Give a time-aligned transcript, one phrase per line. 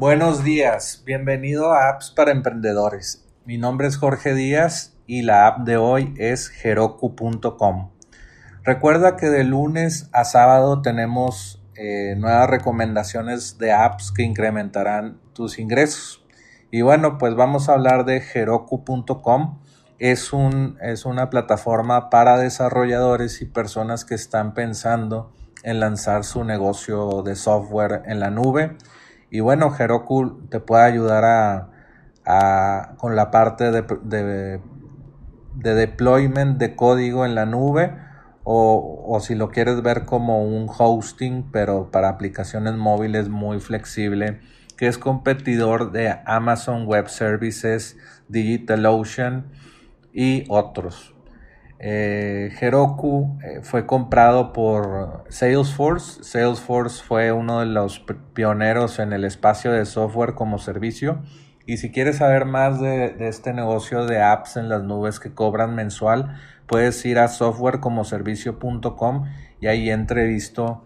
[0.00, 3.28] Buenos días, bienvenido a Apps para Emprendedores.
[3.44, 7.90] Mi nombre es Jorge Díaz y la app de hoy es heroku.com.
[8.64, 15.58] Recuerda que de lunes a sábado tenemos eh, nuevas recomendaciones de apps que incrementarán tus
[15.58, 16.24] ingresos.
[16.70, 19.60] Y bueno, pues vamos a hablar de heroku.com.
[19.98, 25.30] Es, un, es una plataforma para desarrolladores y personas que están pensando
[25.62, 28.78] en lanzar su negocio de software en la nube
[29.30, 31.24] y bueno, Heroku te puede ayudar
[32.24, 37.96] a, con la parte de, de, deployment de código en la nube
[38.44, 44.40] o, o, si lo quieres ver como un hosting, pero para aplicaciones móviles muy flexible,
[44.76, 47.96] que es competidor de Amazon Web Services,
[48.28, 49.46] DigitalOcean
[50.12, 51.14] y otros.
[51.82, 56.22] Eh, Heroku eh, fue comprado por Salesforce.
[56.22, 61.22] Salesforce fue uno de los pioneros en el espacio de software como servicio.
[61.64, 65.74] Y si quieres saber más de, este negocio de apps en las nubes que cobran
[65.74, 66.36] mensual,
[66.66, 69.24] puedes ir a softwarecomoservicio.com
[69.60, 70.84] y ahí entrevisto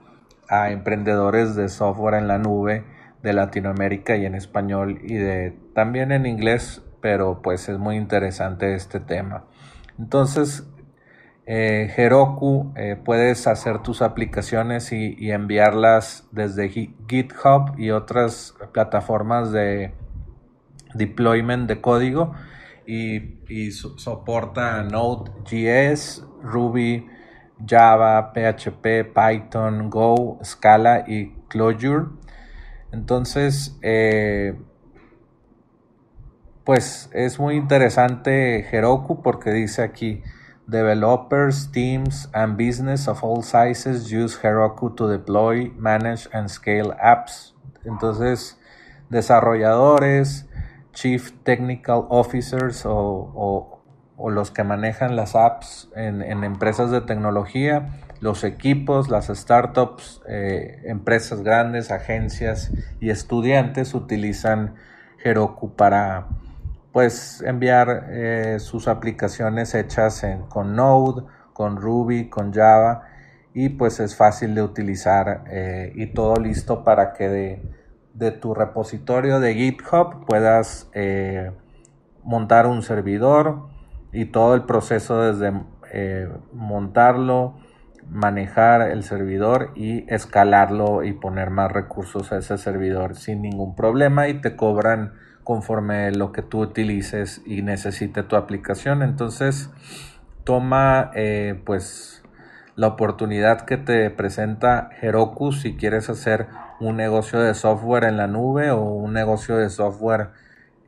[0.49, 2.85] a emprendedores de software en la nube
[3.23, 8.75] de Latinoamérica y en español y de también en inglés, pero pues es muy interesante
[8.75, 9.45] este tema.
[9.99, 10.69] Entonces,
[11.47, 19.93] eh, Heroku eh, puedes hacer tus aplicaciones y, enviarlas desde GitHub y otras plataformas de
[20.95, 22.35] deployment de código
[22.87, 27.07] y, soporta Node.js, Ruby,
[27.67, 32.07] Java, PHP, Python, Go, Scala y Clojure.
[32.91, 34.55] Entonces, eh,
[36.65, 40.23] pues es muy interesante Heroku porque dice aquí
[40.67, 47.53] Developers, teams, and business of all sizes use Heroku to deploy, manage, and scale apps.
[47.85, 48.57] Entonces,
[49.11, 50.47] desarrolladores,
[50.95, 53.81] chief technical officers o,
[54.17, 57.91] los que manejan las apps en, empresas de tecnología,
[58.21, 64.77] los equipos, las startups, eh, empresas grandes, agencias y estudiantes utilizan
[65.23, 66.29] Heroku para
[66.95, 73.09] pues enviar eh, sus aplicaciones hechas con Node, con Ruby, con Java
[73.53, 77.61] y pues es fácil de utilizar eh, y todo listo para que
[78.15, 81.51] de, tu repositorio de GitHub puedas eh,
[82.23, 83.67] montar un servidor
[84.13, 85.53] y todo el proceso desde
[86.53, 87.57] montarlo,
[88.09, 94.29] manejar el servidor y escalarlo y poner más recursos a ese servidor sin ningún problema
[94.29, 99.03] y te cobran conforme lo que tú utilices y necesite tu aplicación.
[99.03, 99.71] Entonces,
[100.43, 102.23] toma eh, pues
[102.77, 106.49] la oportunidad que te presenta Heroku si quieres hacer
[106.81, 110.31] un negocio de software en la nube o un negocio de software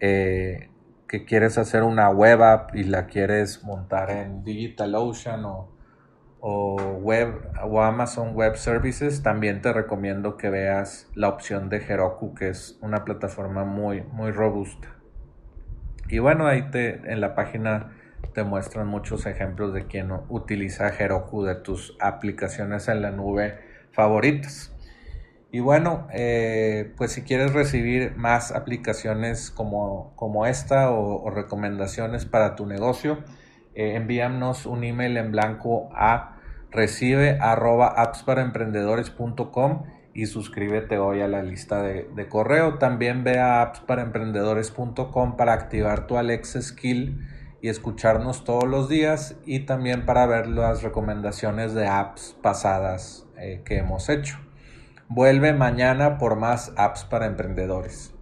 [0.00, 0.70] eh,
[1.06, 5.75] que quieres hacer una web app y la quieres montar en DigitalOcean o
[6.48, 12.36] o web o Amazon Web Services, también te recomiendo que veas la opción de Heroku,
[12.36, 14.94] que es una plataforma muy, muy robusta.
[16.08, 17.96] Y bueno, ahí te, en la página
[18.32, 23.58] te muestran muchos ejemplos de quien utiliza Heroku de tus aplicaciones en la nube
[23.90, 24.72] favoritas.
[25.50, 32.54] Y bueno, eh, pues si quieres recibir más aplicaciones como, como esta o, recomendaciones para
[32.54, 33.24] tu negocio,
[33.74, 36.34] eh, envíanos un email en blanco a
[36.76, 42.78] recibe arroba appsparaemprendedores.com y suscríbete hoy a la lista de, correo.
[42.78, 47.26] También ve a appsparaemprendedores.com para activar tu Alexa Skill
[47.60, 53.62] y escucharnos todos los días y también para ver las recomendaciones de apps pasadas eh,
[53.64, 54.38] que hemos hecho.
[55.08, 58.15] Vuelve mañana por más apps para emprendedores.